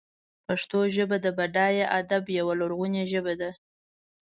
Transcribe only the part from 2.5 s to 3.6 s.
لرغونې ژبه ده.